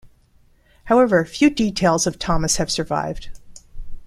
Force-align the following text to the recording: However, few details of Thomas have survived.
However, 0.85 1.23
few 1.25 1.51
details 1.51 2.07
of 2.07 2.17
Thomas 2.17 2.55
have 2.55 2.71
survived. 2.71 3.29